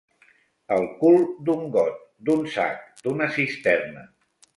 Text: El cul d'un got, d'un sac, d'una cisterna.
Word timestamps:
El 0.77 0.85
cul 1.01 1.19
d'un 1.49 1.61
got, 1.75 1.99
d'un 2.29 2.41
sac, 2.55 2.81
d'una 3.05 3.29
cisterna. 3.37 4.07